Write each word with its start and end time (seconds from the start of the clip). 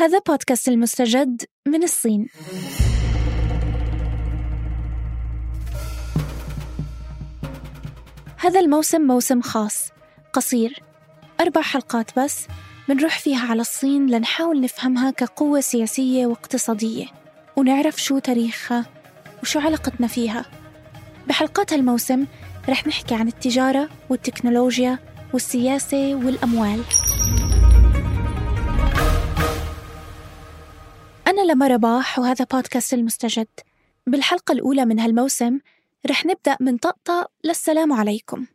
هذا 0.00 0.18
بودكاست 0.18 0.68
المستجد 0.68 1.42
من 1.66 1.82
الصين. 1.82 2.26
هذا 8.36 8.60
الموسم 8.60 9.00
موسم 9.00 9.40
خاص 9.40 9.90
قصير 10.32 10.82
أربع 11.40 11.60
حلقات 11.60 12.18
بس 12.18 12.46
بنروح 12.88 13.18
فيها 13.18 13.46
على 13.50 13.60
الصين 13.60 14.06
لنحاول 14.06 14.60
نفهمها 14.60 15.10
كقوة 15.10 15.60
سياسية 15.60 16.26
واقتصادية 16.26 17.06
ونعرف 17.56 18.02
شو 18.02 18.18
تاريخها 18.18 18.86
وشو 19.42 19.60
علاقتنا 19.60 20.06
فيها. 20.06 20.44
بحلقات 21.28 21.72
هالموسم 21.72 22.26
رح 22.68 22.86
نحكي 22.86 23.14
عن 23.14 23.28
التجارة 23.28 23.88
والتكنولوجيا 24.10 24.98
والسياسة 25.32 26.14
والأموال. 26.14 26.84
أنا 31.30 31.52
لما 31.52 31.66
رباح 31.66 32.18
وهذا 32.18 32.44
بودكاست 32.52 32.94
المستجد. 32.94 33.46
بالحلقة 34.06 34.52
الأولى 34.52 34.84
من 34.84 35.00
هالموسم 35.00 35.58
رح 36.10 36.26
نبدأ 36.26 36.56
من 36.60 36.76
طقطق 36.76 37.30
للسلام 37.44 37.92
عليكم. 37.92 38.46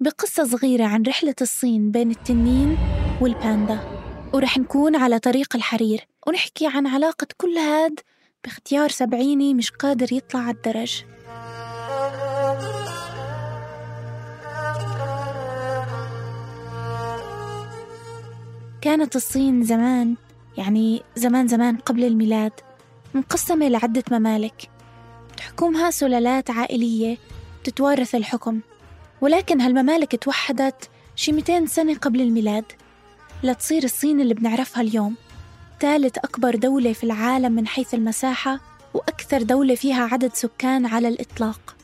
بقصة 0.00 0.44
صغيرة 0.44 0.84
عن 0.84 1.02
رحلة 1.02 1.34
الصين 1.40 1.90
بين 1.90 2.10
التنين 2.10 2.78
والباندا. 3.20 3.80
ورح 4.32 4.58
نكون 4.58 4.96
على 4.96 5.18
طريق 5.18 5.56
الحرير 5.56 6.06
ونحكي 6.26 6.66
عن 6.66 6.86
علاقة 6.86 7.26
كل 7.36 7.58
هاد 7.58 8.00
باختيار 8.44 8.88
سبعيني 8.88 9.54
مش 9.54 9.70
قادر 9.70 10.12
يطلع 10.12 10.40
على 10.40 10.56
الدرج. 10.56 11.04
كانت 18.80 19.16
الصين 19.16 19.62
زمان 19.64 20.16
يعني 20.58 21.02
زمان 21.16 21.48
زمان 21.48 21.76
قبل 21.76 22.04
الميلاد 22.04 22.52
منقسمة 23.14 23.68
لعدة 23.68 24.04
ممالك. 24.10 24.70
تحكمها 25.36 25.90
سلالات 25.90 26.50
عائلية 26.50 27.16
تتوارث 27.64 28.14
الحكم. 28.14 28.60
ولكن 29.20 29.60
هالممالك 29.60 30.24
توحدت 30.24 30.90
شي 31.16 31.32
200 31.32 31.66
سنة 31.66 31.94
قبل 31.94 32.20
الميلاد 32.20 32.64
لتصير 33.42 33.84
الصين 33.84 34.20
اللي 34.20 34.34
بنعرفها 34.34 34.82
اليوم 34.82 35.14
ثالث 35.80 36.18
أكبر 36.18 36.56
دولة 36.56 36.92
في 36.92 37.04
العالم 37.04 37.52
من 37.52 37.66
حيث 37.66 37.94
المساحة 37.94 38.60
وأكثر 38.94 39.42
دولة 39.42 39.74
فيها 39.74 40.08
عدد 40.12 40.34
سكان 40.34 40.86
على 40.86 41.08
الإطلاق. 41.08 41.76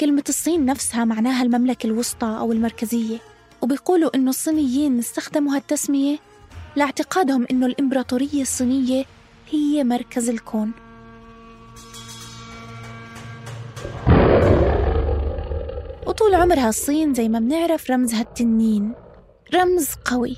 كلمة 0.00 0.24
الصين 0.28 0.64
نفسها 0.64 1.04
معناها 1.04 1.42
المملكة 1.42 1.86
الوسطى 1.86 2.26
أو 2.26 2.52
المركزية 2.52 3.18
وبيقولوا 3.62 4.10
إنه 4.14 4.30
الصينيين 4.30 4.98
استخدموا 4.98 5.56
هالتسمية 5.56 6.18
لاعتقادهم 6.76 7.46
إنه 7.50 7.66
الإمبراطورية 7.66 8.42
الصينية 8.42 9.04
هي 9.50 9.84
مركز 9.84 10.28
الكون. 10.28 10.72
وطول 16.06 16.34
عمرها 16.34 16.68
الصين 16.68 17.14
زي 17.14 17.28
ما 17.28 17.38
بنعرف 17.38 17.90
رمزها 17.90 18.20
التنين. 18.20 18.94
رمز 19.54 19.88
قوي 20.04 20.36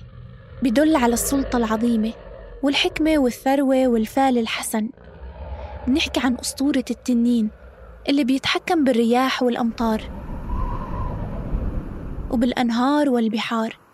بدل 0.63 0.97
على 0.97 1.15
السلطة 1.15 1.57
العظيمة 1.57 2.13
والحكمة 2.63 3.19
والثروة 3.19 3.89
والفال 3.89 4.39
الحسن. 4.39 4.91
بنحكي 5.87 6.21
عن 6.21 6.37
أسطورة 6.41 6.85
التنين 6.91 7.51
اللي 8.09 8.25
بيتحكم 8.25 8.85
بالرياح 8.85 9.43
والأمطار 9.43 10.03
وبالأنهار 12.31 13.11
والبحار. 13.11 13.88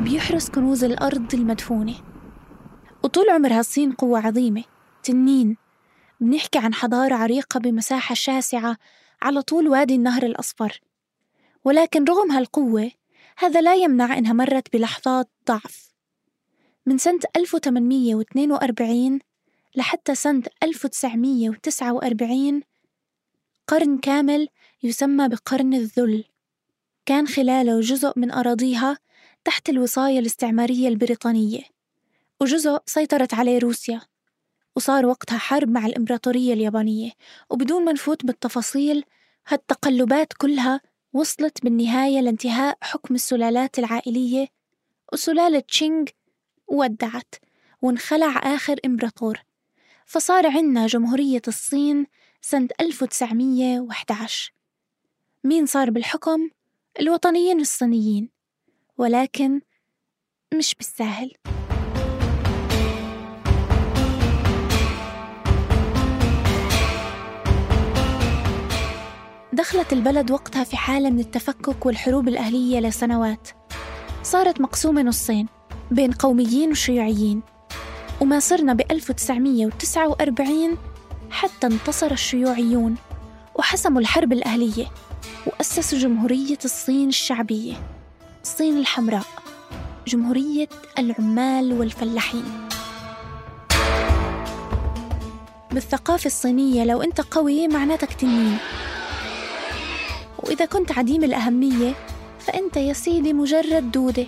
وبيحرس 0.00 0.50
كنوز 0.50 0.84
الأرض 0.84 1.34
المدفونة. 1.34 1.94
وطول 3.04 3.30
عمرها 3.30 3.60
الصين 3.60 3.92
قوة 3.92 4.26
عظيمة. 4.26 4.64
تنين. 5.02 5.56
بنحكي 6.20 6.58
عن 6.58 6.74
حضارة 6.74 7.14
عريقة 7.14 7.60
بمساحة 7.60 8.14
شاسعة 8.14 8.76
على 9.22 9.42
طول 9.42 9.68
وادي 9.68 9.94
النهر 9.94 10.22
الأصفر. 10.22 10.80
ولكن 11.64 12.04
رغم 12.04 12.32
هالقوة 12.32 12.90
هذا 13.38 13.60
لا 13.60 13.74
يمنع 13.74 14.18
إنها 14.18 14.32
مرت 14.32 14.72
بلحظات 14.72 15.30
ضعف. 15.48 15.90
من 16.86 16.98
سنة 16.98 17.20
1842 17.36 19.18
لحتى 19.76 20.14
سنة 20.14 20.42
1949 20.62 22.62
قرن 23.66 23.98
كامل 23.98 24.48
يسمى 24.82 25.28
بقرن 25.28 25.74
الذل. 25.74 26.24
كان 27.06 27.26
خلاله 27.26 27.80
جزء 27.80 28.12
من 28.16 28.30
أراضيها 28.30 28.98
تحت 29.44 29.68
الوصاية 29.68 30.18
الاستعمارية 30.18 30.88
البريطانية 30.88 31.62
وجزء 32.40 32.78
سيطرت 32.86 33.34
عليه 33.34 33.58
روسيا 33.58 34.00
وصار 34.76 35.06
وقتها 35.06 35.38
حرب 35.38 35.68
مع 35.68 35.86
الإمبراطورية 35.86 36.52
اليابانية 36.52 37.10
وبدون 37.50 37.84
ما 37.84 37.92
نفوت 37.92 38.26
بالتفاصيل 38.26 39.04
هالتقلبات 39.46 40.32
كلها 40.32 40.80
وصلت 41.12 41.64
بالنهاية 41.64 42.20
لانتهاء 42.20 42.78
حكم 42.82 43.14
السلالات 43.14 43.78
العائلية 43.78 44.48
وسلالة 45.12 45.60
تشينغ 45.60 46.04
ودعت 46.68 47.34
وانخلع 47.82 48.54
آخر 48.54 48.80
إمبراطور. 48.84 49.38
فصار 50.06 50.46
عنا 50.46 50.86
جمهورية 50.86 51.42
الصين 51.48 52.06
سنة 52.42 52.68
1911 52.80 54.52
مين 55.44 55.66
صار 55.66 55.90
بالحكم؟ 55.90 56.50
الوطنيين 57.00 57.60
الصينيين. 57.60 58.39
ولكن 59.00 59.60
مش 60.54 60.74
بالساهل 60.74 61.32
دخلت 69.52 69.92
البلد 69.92 70.30
وقتها 70.30 70.64
في 70.64 70.76
حالة 70.76 71.10
من 71.10 71.20
التفكك 71.20 71.86
والحروب 71.86 72.28
الأهلية 72.28 72.80
لسنوات. 72.80 73.48
صارت 74.22 74.60
مقسومة 74.60 75.02
نصين 75.02 75.46
بين 75.90 76.12
قوميين 76.12 76.70
وشيوعيين. 76.70 77.42
وما 78.20 78.40
صرنا 78.40 78.72
ب 78.72 78.80
1949 78.90 80.78
حتى 81.30 81.66
انتصر 81.66 82.10
الشيوعيون 82.10 82.96
وحسموا 83.54 84.00
الحرب 84.00 84.32
الأهلية 84.32 84.86
وأسسوا 85.46 85.98
جمهورية 85.98 86.58
الصين 86.64 87.08
الشعبية. 87.08 87.99
الصين 88.42 88.78
الحمراء 88.78 89.26
جمهورية 90.06 90.68
العمال 90.98 91.72
والفلاحين. 91.72 92.68
بالثقافة 95.72 96.26
الصينية 96.26 96.84
لو 96.84 97.02
أنت 97.02 97.20
قوي 97.20 97.68
معناتك 97.68 98.12
تنين. 98.12 98.58
وإذا 100.38 100.64
كنت 100.64 100.92
عديم 100.92 101.24
الأهمية 101.24 101.94
فأنت 102.38 102.76
يا 102.76 102.92
سيدي 102.92 103.32
مجرد 103.32 103.90
دودة. 103.90 104.26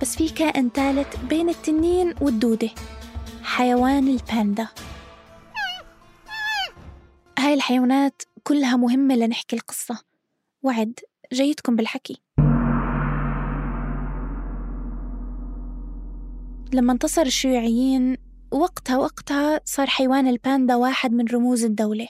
بس 0.00 0.16
في 0.16 0.28
كائن 0.28 0.70
ثالث 0.74 1.16
بين 1.16 1.48
التنين 1.48 2.14
والدودة 2.20 2.70
حيوان 3.42 4.08
الباندا. 4.08 4.68
هاي 7.38 7.54
الحيوانات 7.54 8.22
كلها 8.42 8.76
مهمة 8.76 9.14
لنحكي 9.14 9.56
القصة. 9.56 9.98
وعد 10.62 11.00
جيدكم 11.32 11.76
بالحكي. 11.76 12.20
لما 16.76 16.92
انتصر 16.92 17.22
الشيوعيين 17.22 18.16
وقتها 18.50 18.96
وقتها 18.96 19.60
صار 19.64 19.86
حيوان 19.86 20.28
الباندا 20.28 20.76
واحد 20.76 21.12
من 21.12 21.28
رموز 21.28 21.64
الدولة. 21.64 22.08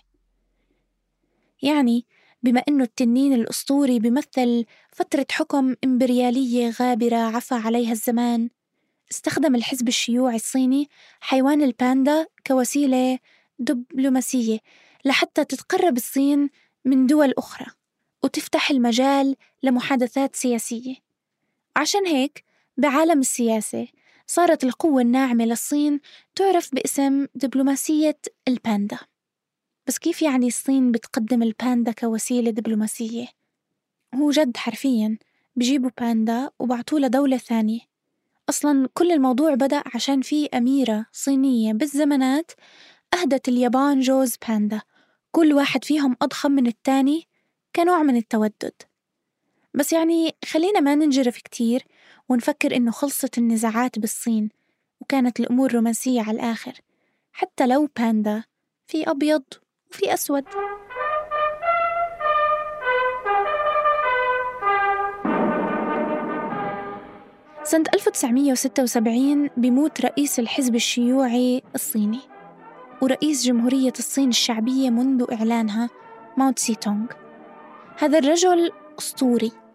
يعني 1.63 2.07
بما 2.43 2.63
أنه 2.69 2.85
التنين 2.85 3.33
الأسطوري 3.33 3.99
بيمثل 3.99 4.65
فترة 4.93 5.27
حكم 5.31 5.75
إمبريالية 5.85 6.71
غابرة 6.81 7.17
عفى 7.17 7.55
عليها 7.55 7.93
الزمان 7.93 8.49
استخدم 9.11 9.55
الحزب 9.55 9.89
الشيوعي 9.89 10.37
الصيني 10.37 10.89
حيوان 11.21 11.63
الباندا 11.63 12.27
كوسيلة 12.47 13.19
دبلوماسية 13.59 14.59
لحتى 15.05 15.45
تتقرب 15.45 15.97
الصين 15.97 16.51
من 16.85 17.07
دول 17.07 17.35
أخرى 17.39 17.67
وتفتح 18.25 18.71
المجال 18.71 19.37
لمحادثات 19.63 20.37
سياسية. 20.37 20.95
عشان 21.77 22.07
هيك 22.07 22.45
بعالم 22.77 23.21
السياسة 23.21 23.87
صارت 24.27 24.65
القوة 24.65 25.03
الناعمة 25.03 25.45
للصين 25.45 26.01
تعرف 26.35 26.75
باسم 26.75 27.27
دبلوماسية 27.35 28.19
الباندا. 28.49 28.99
بس 29.87 29.99
كيف 29.99 30.23
يعني 30.23 30.47
الصين 30.47 30.93
بتقدم 30.93 31.43
الباندا 31.43 31.93
كوسيلة 31.93 32.51
دبلوماسية؟ 32.51 33.27
هو 34.15 34.31
جد 34.31 34.57
حرفيا 34.57 35.19
بجيبوا 35.57 35.91
باندا 36.01 36.51
وبعطوه 36.59 37.01
لدولة 37.01 37.37
ثانية. 37.37 37.81
أصلا 38.49 38.89
كل 38.95 39.13
الموضوع 39.13 39.55
بدأ 39.55 39.83
عشان 39.95 40.23
في 40.23 40.47
أميرة 40.47 41.07
صينية 41.13 41.73
بالزمانات 41.73 42.51
أهدت 43.15 43.49
اليابان 43.49 44.01
جوز 44.01 44.37
باندا. 44.49 44.81
كل 45.33 45.53
واحد 45.53 45.85
فيهم 45.85 46.17
أضخم 46.23 46.53
من 46.53 46.67
التاني 46.67 47.27
كنوع 47.77 48.03
من 48.03 48.17
التودد. 48.17 48.73
بس 49.75 49.93
يعني 49.93 50.35
خلينا 50.45 50.81
ما 50.81 50.95
ننجرف 50.95 51.37
كتير. 51.37 51.85
ونفكر 52.29 52.77
إنه 52.77 52.91
خلصت 52.91 53.39
النزاعات 53.39 53.99
بالصين 53.99 54.49
وكانت 55.01 55.41
الأمور 55.41 55.73
رومانسية 55.73 56.23
على 56.23 56.31
الآخر 56.31 56.81
حتى 57.33 57.67
لو 57.67 57.89
باندا 57.97 58.45
في 58.87 59.11
أبيض 59.11 59.43
وفي 59.91 60.15
أسود. 60.15 60.45
سنة 67.65 67.85
1976 67.95 69.51
بيموت 69.57 70.01
رئيس 70.01 70.39
الحزب 70.39 70.75
الشيوعي 70.75 71.63
الصيني 71.75 72.21
ورئيس 73.03 73.45
جمهورية 73.45 73.93
الصين 73.99 74.29
الشعبية 74.29 74.91
منذ 74.91 75.25
إعلانها 75.33 75.91
ماو 76.37 76.51
تسي 76.51 76.75
تونغ 76.75 77.07
هذا 77.99 78.19
الرجل 78.19 78.73
أسطوري. 78.99 79.66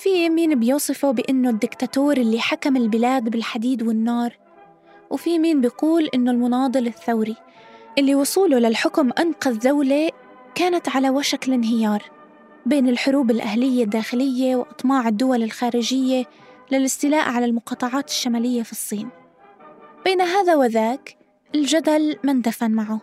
في 0.00 0.30
مين 0.30 0.60
بيوصفه 0.60 1.10
بأنه 1.10 1.50
الدكتاتور 1.50 2.16
اللي 2.16 2.40
حكم 2.40 2.76
البلاد 2.76 3.28
بالحديد 3.28 3.82
والنار 3.82 4.38
وفي 5.10 5.38
مين 5.38 5.60
بيقول 5.60 6.08
إنه 6.14 6.30
المناضل 6.30 6.86
الثوري 6.86 7.36
اللي 7.98 8.14
وصوله 8.14 8.58
للحكم 8.58 9.10
أنقذ 9.18 9.58
دولة 9.58 10.10
كانت 10.54 10.88
على 10.88 11.10
وشك 11.10 11.48
الانهيار 11.48 12.02
بين 12.66 12.88
الحروب 12.88 13.30
الأهلية 13.30 13.84
الداخلية 13.84 14.56
وأطماع 14.56 15.08
الدول 15.08 15.42
الخارجية 15.42 16.24
للاستيلاء 16.72 17.28
على 17.28 17.44
المقاطعات 17.44 18.08
الشمالية 18.08 18.62
في 18.62 18.72
الصين. 18.72 19.08
بين 20.04 20.20
هذا 20.20 20.56
وذاك 20.56 21.16
الجدل 21.54 22.16
ما 22.24 22.32
اندفن 22.32 22.70
معه. 22.70 23.00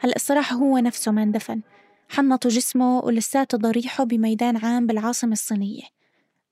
هلا 0.00 0.16
الصراحة 0.16 0.56
هو 0.56 0.78
نفسه 0.78 1.12
ما 1.12 1.22
اندفن 1.22 1.60
حنطوا 2.08 2.50
جسمه 2.50 2.98
ولساته 2.98 3.58
ضريحه 3.58 4.04
بميدان 4.04 4.56
عام 4.56 4.86
بالعاصمة 4.86 5.32
الصينية. 5.32 5.97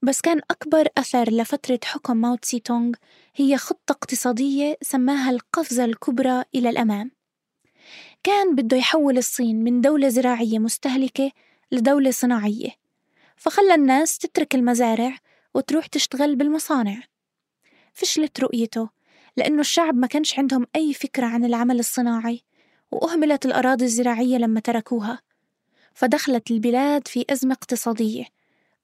بس 0.07 0.21
كان 0.21 0.41
أكبر 0.51 0.89
أثر 0.99 1.31
لفترة 1.31 1.81
حكم 1.85 2.17
ماو 2.17 2.35
تسي 2.35 2.59
تونغ 2.61 2.95
هي 3.37 3.57
خطة 3.57 3.93
اقتصادية 3.93 4.77
سماها 4.83 5.31
القفزة 5.31 5.85
الكبرى 5.85 6.45
إلى 6.55 6.71
الأمام. 6.71 7.11
كان 8.23 8.55
بده 8.55 8.77
يحول 8.77 9.19
الصين 9.19 9.65
من 9.65 9.81
دولة 9.81 10.09
زراعية 10.09 10.59
مستهلكة 10.59 11.33
لدولة 11.73 12.11
صناعية 12.11 12.71
فخلى 13.37 13.75
الناس 13.75 14.19
تترك 14.19 14.55
المزارع 14.55 15.19
وتروح 15.55 15.87
تشتغل 15.87 16.37
بالمصانع. 16.37 17.03
فشلت 17.95 18.41
رؤيته 18.41 18.89
لأنه 19.37 19.61
الشعب 19.61 19.95
ما 19.95 20.07
كانش 20.07 20.39
عندهم 20.39 20.67
أي 20.77 20.95
فكرة 20.95 21.27
عن 21.27 21.45
العمل 21.45 21.79
الصناعي 21.79 22.43
وأهملت 22.91 23.47
الأراضي 23.47 23.85
الزراعية 23.85 24.37
لما 24.37 24.61
تركوها. 24.61 25.21
فدخلت 25.95 26.51
البلاد 26.51 27.09
في 27.09 27.25
أزمة 27.31 27.53
اقتصادية. 27.53 28.36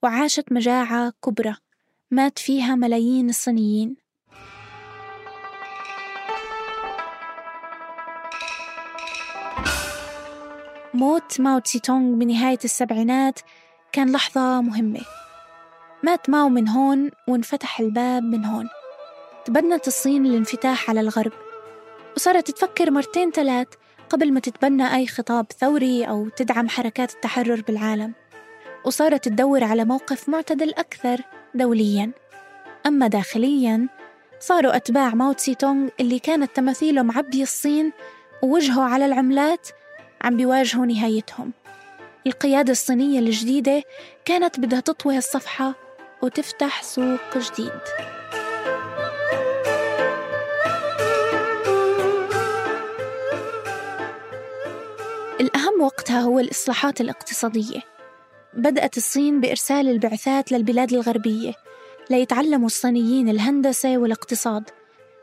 وعاشت 0.04 0.52
مجاعة 0.52 1.12
كبرى 1.24 1.56
مات 2.10 2.38
فيها 2.38 2.74
ملايين 2.74 3.28
الصينيين. 3.28 3.96
موت 10.94 11.40
ماو 11.40 11.58
تسي 11.58 11.78
تونغ 11.78 12.18
بنهاية 12.18 12.58
السبعينات 12.64 13.40
كان 13.92 14.12
لحظة 14.12 14.60
مهمة. 14.60 15.00
مات 16.02 16.30
ماو 16.30 16.48
من 16.48 16.68
هون 16.68 17.10
وانفتح 17.28 17.80
الباب 17.80 18.22
من 18.22 18.44
هون. 18.44 18.68
تبنت 19.44 19.86
الصين 19.86 20.26
الانفتاح 20.26 20.90
على 20.90 21.00
الغرب. 21.00 21.32
وصارت 22.16 22.50
تفكر 22.50 22.90
مرتين 22.90 23.30
ثلاث 23.30 23.68
قبل 24.10 24.32
ما 24.32 24.40
تتبنى 24.40 24.94
أي 24.94 25.06
خطاب 25.06 25.46
ثوري 25.52 26.04
أو 26.04 26.28
تدعم 26.28 26.68
حركات 26.68 27.14
التحرر 27.14 27.60
بالعالم. 27.60 28.21
وصارت 28.84 29.24
تدور 29.24 29.64
على 29.64 29.84
موقف 29.84 30.28
معتدل 30.28 30.70
أكثر 30.70 31.20
دوليا. 31.54 32.10
أما 32.86 33.06
داخليا 33.08 33.88
صاروا 34.40 34.76
أتباع 34.76 35.14
ماو 35.14 35.32
تسي 35.32 35.54
تونغ 35.54 35.88
اللي 36.00 36.18
كانت 36.18 36.56
تماثيله 36.56 37.02
معبي 37.02 37.42
الصين 37.42 37.92
ووجهه 38.42 38.82
على 38.82 39.06
العملات 39.06 39.68
عم 40.22 40.36
بيواجهوا 40.36 40.86
نهايتهم. 40.86 41.52
القيادة 42.26 42.72
الصينية 42.72 43.18
الجديدة 43.18 43.82
كانت 44.24 44.60
بدها 44.60 44.80
تطوي 44.80 45.18
الصفحة 45.18 45.74
وتفتح 46.22 46.82
سوق 46.82 47.38
جديد. 47.38 47.80
الأهم 55.40 55.82
وقتها 55.82 56.20
هو 56.20 56.38
الإصلاحات 56.38 57.00
الاقتصادية. 57.00 57.91
بدأت 58.54 58.96
الصين 58.96 59.40
بإرسال 59.40 59.88
البعثات 59.88 60.52
للبلاد 60.52 60.92
الغربية 60.92 61.52
ليتعلموا 62.10 62.66
الصينيين 62.66 63.28
الهندسة 63.28 63.98
والاقتصاد 63.98 64.70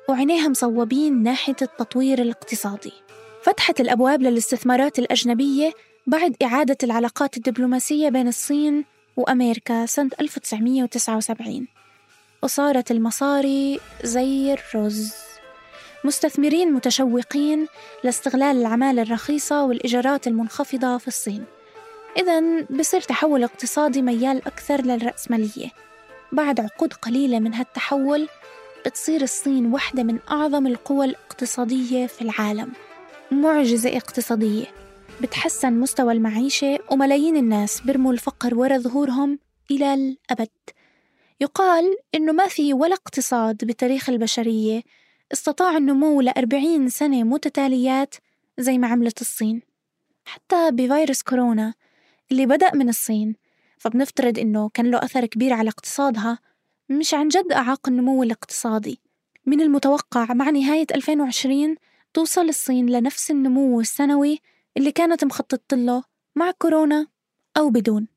وعينيها 0.09 0.47
مصوبين 0.47 1.23
ناحية 1.23 1.55
التطوير 1.61 2.21
الاقتصادي. 2.21 2.93
فتحت 3.43 3.79
الأبواب 3.79 4.21
للاستثمارات 4.21 4.99
الأجنبية 4.99 5.73
بعد 6.07 6.35
إعادة 6.43 6.77
العلاقات 6.83 7.37
الدبلوماسية 7.37 8.09
بين 8.09 8.27
الصين 8.27 8.85
وأمريكا 9.17 9.85
سنة 9.85 10.09
1979 10.21 11.67
وصارت 12.43 12.91
المصاري 12.91 13.79
زي 14.03 14.53
الرز. 14.53 15.13
مستثمرين 16.03 16.73
متشوقين 16.73 17.67
لاستغلال 18.03 18.57
العمالة 18.57 19.01
الرخيصة 19.01 19.65
والإيجارات 19.65 20.27
المنخفضة 20.27 20.97
في 20.97 21.07
الصين. 21.07 21.45
إذا 22.19 22.61
بصير 22.61 23.01
تحول 23.01 23.43
اقتصادي 23.43 24.01
ميال 24.01 24.37
أكثر 24.47 24.81
للرأسمالية 24.81 25.71
بعد 26.31 26.59
عقود 26.59 26.93
قليلة 26.93 27.39
من 27.39 27.53
هالتحول 27.53 28.27
بتصير 28.85 29.21
الصين 29.21 29.65
واحدة 29.65 30.03
من 30.03 30.19
أعظم 30.31 30.67
القوى 30.67 31.05
الاقتصادية 31.05 32.07
في 32.07 32.21
العالم. 32.21 32.71
معجزة 33.31 33.97
اقتصادية. 33.97 34.65
بتحسن 35.21 35.73
مستوى 35.73 36.13
المعيشة 36.13 36.79
وملايين 36.91 37.37
الناس 37.37 37.81
برموا 37.81 38.13
الفقر 38.13 38.55
ورا 38.55 38.77
ظهورهم 38.77 39.39
إلى 39.71 39.93
الأبد. 39.93 40.49
يقال 41.41 41.97
إنه 42.15 42.31
ما 42.31 42.47
في 42.47 42.73
ولا 42.73 42.93
اقتصاد 42.93 43.65
بتاريخ 43.65 44.09
البشرية 44.09 44.81
استطاع 45.33 45.77
النمو 45.77 46.21
لأربعين 46.21 46.89
سنة 46.89 47.23
متتاليات 47.23 48.15
زي 48.57 48.77
ما 48.77 48.87
عملت 48.87 49.21
الصين. 49.21 49.61
حتى 50.25 50.71
بفيروس 50.71 51.21
كورونا 51.21 51.73
اللي 52.31 52.45
بدأ 52.45 52.75
من 52.75 52.89
الصين. 52.89 53.35
فبنفترض 53.77 54.39
إنه 54.39 54.69
كان 54.69 54.91
له 54.91 54.97
أثر 54.97 55.25
كبير 55.25 55.53
على 55.53 55.69
اقتصادها 55.69 56.39
مش 56.89 57.13
عن 57.13 57.27
جد 57.27 57.51
أعاق 57.51 57.87
النمو 57.87 58.23
الاقتصادي. 58.23 58.99
من 59.45 59.61
المتوقع 59.61 60.33
مع 60.33 60.49
نهاية 60.49 60.87
2020 60.95 61.75
توصل 62.13 62.49
الصين 62.49 62.89
لنفس 62.89 63.31
النمو 63.31 63.79
السنوي 63.79 64.39
اللي 64.77 64.91
كانت 64.91 65.23
مخططة 65.23 65.77
له 65.77 66.03
مع 66.35 66.51
كورونا 66.51 67.07
أو 67.57 67.69
بدون. 67.69 68.07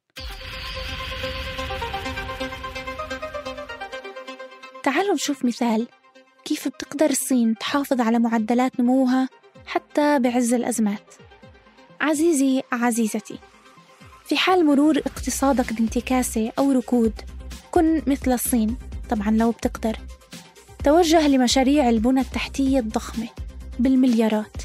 تعالوا 4.83 5.15
نشوف 5.15 5.45
مثال 5.45 5.89
كيف 6.45 6.69
بتقدر 6.69 7.11
الصين 7.11 7.59
تحافظ 7.59 8.01
على 8.01 8.19
معدلات 8.19 8.81
نموها 8.81 9.29
حتى 9.67 10.19
بعز 10.19 10.55
الأزمات. 10.55 11.15
عزيزي 12.01 12.63
عزيزتي 12.73 13.39
في 14.25 14.37
حال 14.37 14.67
مرور 14.67 14.99
اقتصادك 14.99 15.73
بانتكاسة 15.73 16.53
أو 16.59 16.73
ركود 16.73 17.13
كن 17.71 18.03
مثل 18.07 18.33
الصين 18.33 18.77
طبعا 19.11 19.31
لو 19.31 19.51
بتقدر. 19.51 19.97
توجه 20.85 21.29
لمشاريع 21.29 21.89
البنى 21.89 22.21
التحتية 22.21 22.79
الضخمة 22.79 23.29
بالمليارات. 23.79 24.57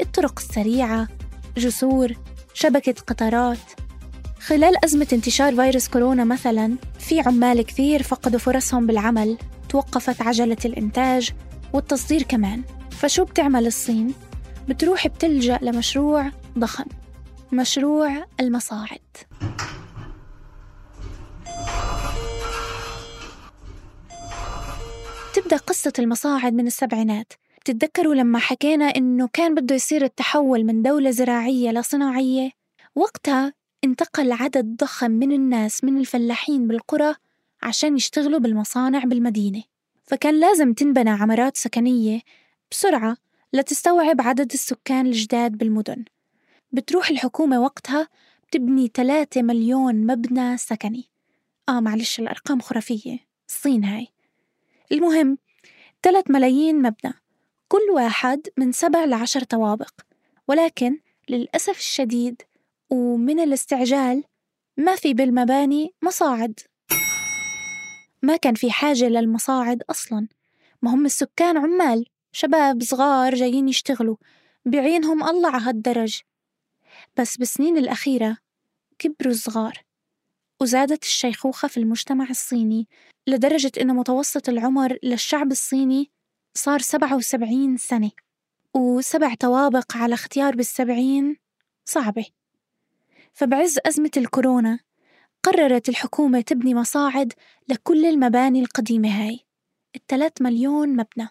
الطرق 0.00 0.38
السريعة 0.38 1.08
جسور 1.56 2.12
شبكة 2.54 2.94
قطارات. 3.06 3.58
خلال 4.40 4.84
أزمة 4.84 5.06
انتشار 5.12 5.56
فيروس 5.56 5.88
كورونا 5.88 6.24
مثلا 6.24 6.76
في 6.98 7.20
عمال 7.20 7.62
كثير 7.62 8.02
فقدوا 8.02 8.38
فرصهم 8.38 8.86
بالعمل 8.86 9.38
توقفت 9.68 10.22
عجلة 10.22 10.56
الإنتاج 10.64 11.30
والتصدير 11.72 12.22
كمان. 12.22 12.62
فشو 12.90 13.24
بتعمل 13.24 13.66
الصين؟ 13.66 14.14
بتروح 14.68 15.06
بتلجأ 15.06 15.58
لمشروع 15.62 16.30
ضخم. 16.58 16.84
مشروع 17.52 18.26
المصاعد. 18.40 19.00
تبدأ 25.34 25.56
قصة 25.56 25.92
المصاعد 25.98 26.54
من 26.54 26.66
السبعينات. 26.66 27.32
بتتذكروا 27.60 28.14
لما 28.14 28.38
حكينا 28.38 28.84
إنه 28.84 29.28
كان 29.32 29.54
بده 29.54 29.74
يصير 29.74 30.04
التحول 30.04 30.64
من 30.64 30.82
دولة 30.82 31.10
زراعية 31.10 31.70
لصناعية 31.70 32.50
وقتها 32.94 33.52
انتقل 33.84 34.32
عدد 34.32 34.76
ضخم 34.76 35.10
من 35.10 35.32
الناس 35.32 35.84
من 35.84 35.98
الفلاحين 35.98 36.68
بالقرى 36.68 37.14
عشان 37.62 37.96
يشتغلوا 37.96 38.38
بالمصانع 38.38 39.04
بالمدينة. 39.04 39.62
فكان 40.02 40.40
لازم 40.40 40.72
تنبنى 40.72 41.10
عمارات 41.10 41.56
سكنية 41.56 42.20
بسرعة 42.70 43.16
لتستوعب 43.52 44.20
عدد 44.20 44.52
السكان 44.52 45.06
الجداد 45.06 45.52
بالمدن. 45.52 46.04
بتروح 46.72 47.10
الحكومة 47.10 47.60
وقتها 47.60 48.08
بتبني 48.48 48.90
3 48.94 49.42
مليون 49.42 50.06
مبنى 50.06 50.56
سكني. 50.56 51.10
آه 51.68 51.80
معلش 51.80 52.20
الأرقام 52.20 52.60
خرافية. 52.60 53.18
الصين 53.48 53.84
هاي. 53.84 54.08
المهم 54.92 55.38
3 56.02 56.32
ملايين 56.32 56.82
مبنى. 56.82 57.14
كل 57.68 57.90
واحد 57.94 58.48
من 58.56 58.72
سبع 58.72 59.04
لعشر 59.04 59.44
طوابق. 59.44 59.90
ولكن 60.48 60.98
للأسف 61.28 61.78
الشديد 61.78 62.42
ومن 62.90 63.40
الاستعجال 63.40 64.24
ما 64.76 64.96
في 64.96 65.14
بالمباني 65.14 65.94
مصاعد. 66.02 66.60
ما 68.22 68.36
كان 68.36 68.54
في 68.54 68.70
حاجة 68.70 69.08
للمصاعد 69.08 69.82
أصلا. 69.90 70.28
ما 70.82 70.94
هم 70.94 71.06
السكان 71.06 71.56
عمال 71.56 72.06
شباب 72.32 72.82
صغار 72.82 73.34
جايين 73.34 73.68
يشتغلوا. 73.68 74.16
بعينهم 74.64 75.24
الله 75.24 75.50
على 75.50 75.62
هالدرج. 75.62 76.20
بس 77.18 77.36
بالسنين 77.36 77.78
الأخيرة 77.78 78.36
كبروا 78.98 79.32
الصغار 79.32 79.84
وزادت 80.60 81.02
الشيخوخة 81.02 81.68
في 81.68 81.76
المجتمع 81.76 82.30
الصيني 82.30 82.88
لدرجة 83.26 83.72
إنه 83.80 83.92
متوسط 83.92 84.48
العمر 84.48 84.98
للشعب 85.02 85.50
الصيني 85.50 86.10
صار 86.54 86.78
سبعة 86.78 87.16
وسبعين 87.16 87.76
سنة 87.76 88.10
وسبع 88.74 89.34
طوابق 89.34 89.96
على 89.96 90.14
اختيار 90.14 90.56
بالسبعين 90.56 91.36
صعبة. 91.84 92.26
فبعز 93.32 93.78
أزمة 93.86 94.10
الكورونا 94.16 94.78
قررت 95.42 95.88
الحكومة 95.88 96.40
تبني 96.40 96.74
مصاعد 96.74 97.32
لكل 97.68 98.06
المباني 98.06 98.60
القديمة 98.60 99.08
هاي 99.08 99.40
الثلاث 99.96 100.32
مليون 100.40 100.88
مبنى 100.88 101.28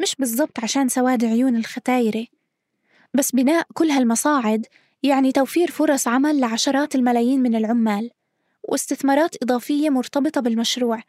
مش 0.00 0.16
بالضبط 0.16 0.60
عشان 0.60 0.88
سواد 0.88 1.24
عيون 1.24 1.56
الختايرة 1.56 2.26
بس 3.14 3.32
بناء 3.32 3.66
كل 3.74 3.90
هالمصاعد 3.90 4.66
يعني 5.04 5.32
توفير 5.32 5.70
فرص 5.70 6.08
عمل 6.08 6.40
لعشرات 6.40 6.94
الملايين 6.94 7.40
من 7.40 7.54
العمال 7.56 8.10
واستثمارات 8.62 9.42
إضافية 9.42 9.90
مرتبطة 9.90 10.40
بالمشروع 10.40 11.02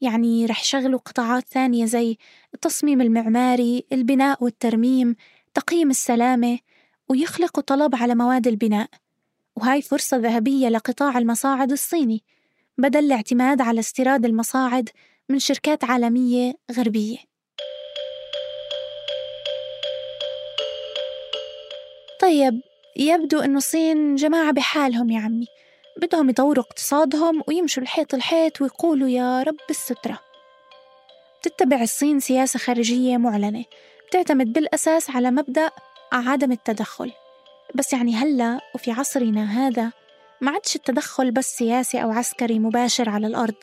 يعني 0.00 0.46
رح 0.46 0.60
يشغلوا 0.60 0.98
قطاعات 0.98 1.48
ثانية 1.48 1.84
زي 1.84 2.16
التصميم 2.54 3.00
المعماري 3.00 3.84
البناء 3.92 4.44
والترميم 4.44 5.16
تقييم 5.54 5.90
السلامة 5.90 6.58
ويخلقوا 7.08 7.62
طلب 7.62 7.96
على 7.96 8.14
مواد 8.14 8.46
البناء. 8.46 8.88
وهاي 9.56 9.82
فرصة 9.82 10.16
ذهبية 10.16 10.68
لقطاع 10.68 11.18
المصاعد 11.18 11.72
الصيني 11.72 12.22
بدل 12.78 13.04
الاعتماد 13.04 13.60
على 13.60 13.80
استيراد 13.80 14.24
المصاعد 14.24 14.88
من 15.28 15.38
شركات 15.38 15.84
عالمية 15.84 16.54
غربية. 16.72 17.16
طيب 22.20 22.71
يبدو 22.96 23.40
أنه 23.40 23.58
الصين 23.58 24.14
جماعة 24.14 24.52
بحالهم 24.52 25.10
يا 25.10 25.20
عمي. 25.20 25.46
بدهم 25.96 26.30
يطوروا 26.30 26.64
اقتصادهم 26.64 27.42
ويمشوا 27.48 27.82
الحيط 27.82 28.14
الحيط 28.14 28.60
ويقولوا 28.60 29.08
يا 29.08 29.42
رب 29.42 29.60
السترة. 29.70 30.18
تتبع 31.42 31.82
الصين 31.82 32.20
سياسة 32.20 32.58
خارجية 32.58 33.16
معلنة. 33.16 33.64
بتعتمد 34.08 34.52
بالأساس 34.52 35.10
على 35.10 35.30
مبدأ 35.30 35.70
عدم 36.12 36.52
التدخل. 36.52 37.12
بس 37.74 37.92
يعني 37.92 38.14
هلأ 38.14 38.60
وفي 38.74 38.90
عصرنا 38.90 39.44
هذا 39.44 39.92
ما 40.40 40.50
عادش 40.50 40.76
التدخل 40.76 41.30
بس 41.30 41.56
سياسي 41.56 42.02
أو 42.02 42.10
عسكري 42.10 42.58
مباشر 42.58 43.08
على 43.08 43.26
الأرض. 43.26 43.54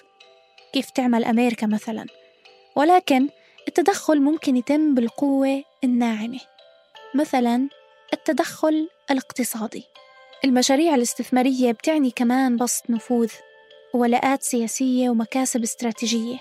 كيف 0.74 0.90
تعمل 0.90 1.26
أمريكا 1.26 1.68
مثلا؟ 1.68 2.06
ولكن 2.76 3.30
التدخل 3.68 4.22
ممكن 4.22 4.58
يتم 4.58 4.96
بالقوة 4.96 5.64
الناعمة. 5.84 6.40
مثلا 7.16 7.70
التدخل 8.13 8.89
الاقتصادي. 9.12 9.86
المشاريع 10.46 10.96
الاستثمارية 10.96 11.72
بتعني 11.72 12.12
كمان 12.12 12.58
بسط 12.58 12.89
نفوذ 12.89 13.32
ولاءات 13.94 14.44
سياسية 14.44 15.10
ومكاسب 15.10 15.63
استراتيجية. 15.63 16.38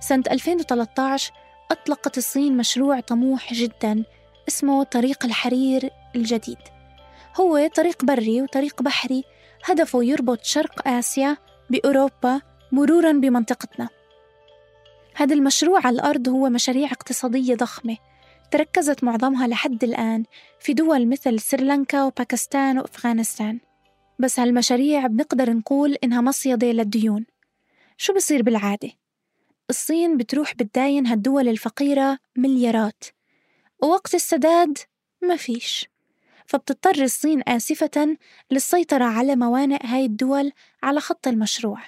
سنة 0.00 0.22
2013 0.30 1.32
أطلقت 1.70 2.18
الصين 2.18 2.56
مشروع 2.56 3.00
طموح 3.00 3.52
جدا 3.54 4.04
اسمه 4.48 4.82
طريق 4.82 5.24
الحرير 5.24 5.90
الجديد. 6.16 6.58
هو 7.40 7.66
طريق 7.66 8.04
بري 8.04 8.42
وطريق 8.42 8.82
بحري 8.82 9.24
هدفه 9.64 10.04
يربط 10.04 10.44
شرق 10.44 10.88
آسيا 10.88 11.36
بأوروبا 11.70 12.40
مرورا 12.72 13.12
بمنطقتنا. 13.12 13.88
هذا 15.14 15.34
المشروع 15.34 15.86
على 15.86 15.94
الأرض 15.94 16.28
هو 16.28 16.48
مشاريع 16.48 16.92
اقتصادية 16.92 17.54
ضخمة 17.54 17.96
تركزت 18.50 19.04
معظمها 19.04 19.46
لحد 19.46 19.84
الآن 19.84 20.24
في 20.60 20.74
دول 20.74 21.08
مثل 21.08 21.40
سريلانكا 21.40 22.04
وباكستان 22.04 22.78
وأفغانستان. 22.78 23.60
بس 24.18 24.40
هالمشاريع 24.40 25.06
بنقدر 25.06 25.52
نقول 25.52 25.96
إنها 26.04 26.20
مصيدة 26.20 26.66
للديون. 26.66 27.26
شو 27.96 28.14
بصير 28.14 28.42
بالعادة؟ 28.42 28.90
الصين 29.70 30.16
بتروح 30.16 30.54
بتداين 30.54 31.06
هالدول 31.06 31.48
الفقيرة 31.48 32.18
مليارات. 32.36 33.04
ووقت 33.82 34.14
السداد 34.14 34.78
ما 35.22 35.36
فيش. 35.36 35.88
فبتضطر 36.46 37.02
الصين 37.02 37.42
آسفة 37.48 38.16
للسيطرة 38.50 39.04
على 39.04 39.36
موانئ 39.36 39.86
هاي 39.86 40.04
الدول 40.04 40.52
على 40.82 41.00
خط 41.00 41.28
المشروع. 41.28 41.82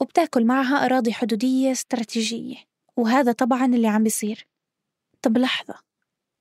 وبتاكل 0.00 0.44
معها 0.44 0.84
أراضي 0.84 1.12
حدودية 1.12 1.72
استراتيجية. 1.72 2.56
وهذا 2.96 3.32
طبعا 3.32 3.64
اللي 3.64 3.88
عم 3.88 4.02
بيصير. 4.02 4.46
طب 5.22 5.38
لحظة. 5.38 5.93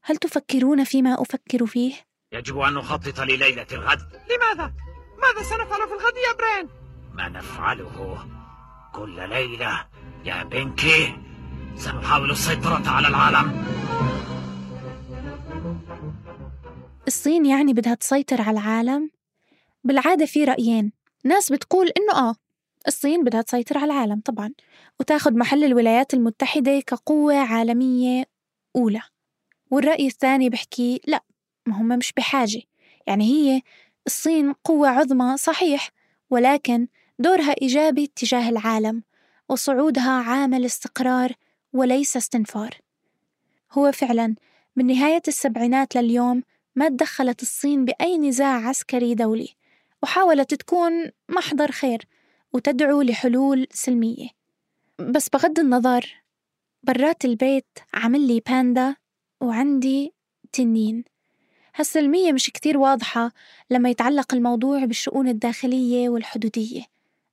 هل 0.03 0.17
تفكرون 0.17 0.83
فيما 0.83 1.21
أفكر 1.21 1.65
فيه؟ 1.65 1.93
يجب 2.31 2.59
أن 2.59 2.73
نخطط 2.73 3.19
لليلة 3.19 3.67
الغد 3.71 3.99
لماذا؟ 4.29 4.73
ماذا 5.21 5.43
سنفعل 5.49 5.87
في 5.87 5.93
الغد 5.93 6.13
يا 6.15 6.37
برين؟ 6.37 6.69
ما 7.13 7.29
نفعله 7.29 8.17
كل 8.95 9.29
ليلة 9.29 9.87
يا 10.25 10.43
بنكي 10.43 11.15
سنحاول 11.75 12.31
السيطرة 12.31 12.89
على 12.89 13.07
العالم 13.07 13.65
الصين 17.07 17.45
يعني 17.45 17.73
بدها 17.73 17.93
تسيطر 17.95 18.41
على 18.41 18.59
العالم؟ 18.59 19.11
بالعادة 19.83 20.25
في 20.25 20.43
رأيين 20.43 20.91
ناس 21.23 21.51
بتقول 21.51 21.87
إنه 21.87 22.29
آه 22.29 22.35
الصين 22.87 23.23
بدها 23.23 23.41
تسيطر 23.41 23.77
على 23.77 23.93
العالم 23.93 24.21
طبعا 24.25 24.53
وتاخد 24.99 25.35
محل 25.35 25.63
الولايات 25.63 26.13
المتحدة 26.13 26.79
كقوة 26.79 27.35
عالمية 27.35 28.25
أولى 28.75 29.01
والرأي 29.73 30.07
الثاني 30.07 30.49
بحكي 30.49 31.01
لا 31.07 31.23
ما 31.65 31.81
هم 31.81 31.87
مش 31.87 32.13
بحاجة. 32.17 32.61
يعني 33.07 33.23
هي 33.23 33.61
الصين 34.07 34.53
قوة 34.53 34.89
عظمى 34.89 35.37
صحيح 35.37 35.89
ولكن 36.29 36.87
دورها 37.19 37.55
إيجابي 37.61 38.07
تجاه 38.07 38.49
العالم 38.49 39.03
وصعودها 39.49 40.11
عامل 40.11 40.65
استقرار 40.65 41.31
وليس 41.73 42.17
استنفار. 42.17 42.77
هو 43.71 43.91
فعلا 43.91 44.35
من 44.75 44.85
نهاية 44.85 45.21
السبعينات 45.27 45.95
لليوم 45.95 46.43
ما 46.75 46.89
تدخلت 46.89 47.41
الصين 47.41 47.85
بأي 47.85 48.17
نزاع 48.17 48.67
عسكري 48.67 49.15
دولي 49.15 49.49
وحاولت 50.03 50.53
تكون 50.53 51.11
محضر 51.29 51.71
خير 51.71 52.07
وتدعو 52.53 53.01
لحلول 53.01 53.67
سلمية. 53.71 54.27
بس 54.99 55.29
بغض 55.29 55.59
النظر 55.59 56.23
برات 56.83 57.25
البيت 57.25 57.79
عمل 57.93 58.27
لي 58.27 58.39
باندا 58.39 59.02
وعندي 59.43 60.13
تنين. 60.51 61.03
هالسلمية 61.75 62.31
مش 62.31 62.49
كتير 62.49 62.77
واضحة 62.77 63.31
لما 63.69 63.89
يتعلق 63.89 64.33
الموضوع 64.33 64.85
بالشؤون 64.85 65.27
الداخلية 65.27 66.09
والحدودية 66.09 66.83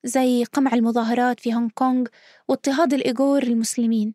زي 0.05 0.45
قمع 0.45 0.75
المظاهرات 0.75 1.41
في 1.41 1.55
هونغ 1.55 1.69
كونغ 1.75 2.07
واضطهاد 2.49 2.95
الإيغور 2.95 3.43
المسلمين 3.43 4.15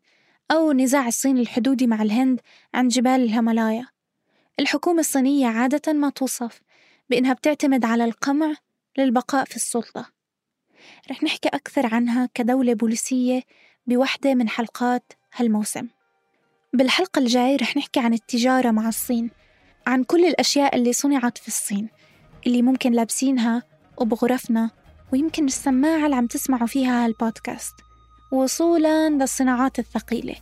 أو 0.52 0.72
نزاع 0.72 1.08
الصين 1.08 1.38
الحدودي 1.38 1.88
مع 1.88 2.02
الهند 2.02 2.42
عن 2.74 2.88
جبال 2.88 3.12
الهيمالايا. 3.24 3.88
الحكومة 4.60 5.00
الصينية 5.00 5.48
عادة 5.48 5.94
ما 5.94 6.10
توصف 6.10 6.62
بأنها 7.10 7.34
بتعتمد 7.34 7.86
على 7.86 8.06
القمع 8.06 8.56
للبقاء 8.98 9.46
في 9.46 9.56
السلطة. 9.56 10.06
رح 11.12 11.24
نحكي 11.24 11.50
أكثر 11.50 11.96
عنها 11.96 12.30
كدولة 12.34 12.74
بوليسية 12.74 13.42
بوحدة 13.88 14.34
من 14.34 14.50
حلقات 14.50 15.14
هالموسم. 15.36 15.88
بالحلقة 16.76 17.20
الجاي 17.20 17.56
رح 17.56 17.78
نحكي 17.78 18.00
عن 18.00 18.14
التجارة 18.14 18.72
مع 18.72 18.88
الصين 18.88 19.30
عن 19.88 20.04
كل 20.04 20.26
الأشياء 20.26 20.76
اللي 20.76 20.94
صنعت 20.94 21.38
في 21.38 21.48
الصين 21.48 21.90
اللي 22.48 22.62
ممكن 22.62 22.92
لابسينها 22.92 23.64
وبغرفنا 23.98 24.72
ويمكن 25.14 25.46
السماعة 25.46 26.06
اللي 26.06 26.16
عم 26.16 26.28
تسمعوا 26.28 26.68
فيها 26.68 27.06
هالبودكاست. 27.06 27.74
وصولا 28.32 29.10
للصناعات 29.10 29.80
الثقيلة. 29.80 30.36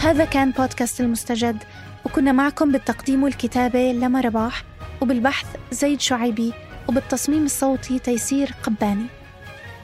هذا 0.00 0.24
كان 0.24 0.50
بودكاست 0.50 1.00
المستجد 1.00 1.64
وكنا 2.04 2.32
معكم 2.32 2.72
بالتقديم 2.72 3.22
والكتابة 3.22 3.92
لما 3.92 4.20
رباح 4.20 4.64
وبالبحث 5.02 5.46
زيد 5.72 6.00
شعيبي 6.00 6.52
وبالتصميم 6.88 7.44
الصوتي 7.44 7.98
تيسير 7.98 8.54
قباني. 8.62 9.06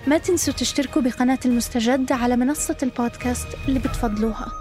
ما 0.07 0.19
تنسوا 0.19 0.55
تشتركوا 0.55 1.02
بقناة 1.02 1.38
المستجد 1.45 2.12
على 2.12 2.37
منصة 2.37 2.76
البودكاست 2.83 3.49
اللي 3.69 3.78
بتفضلوها 3.78 4.52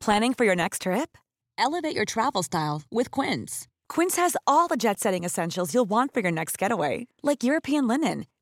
Planning 0.00 0.32
for 0.32 0.46
your 0.46 0.56
next 0.56 0.82
trip? 0.82 1.18
Elevate 1.58 1.94
your 1.94 2.06
travel 2.06 2.42
style 2.42 2.80
with 2.90 3.10
Quince. 3.10 3.68
Quince 3.90 4.16
has 4.16 4.36
all 4.46 4.66
the 4.66 4.76
jet 4.78 4.98
setting 5.00 5.22
essentials 5.22 5.74
you'll 5.74 5.90
want 5.90 6.14
for 6.14 6.20
your 6.20 6.30
next 6.30 6.56
getaway, 6.56 7.08
like 7.22 7.44
European 7.44 7.86
linen, 7.86 8.24